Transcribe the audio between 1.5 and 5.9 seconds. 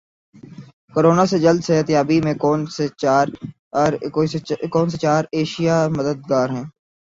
صحت یابی میں کون سی چار اشیا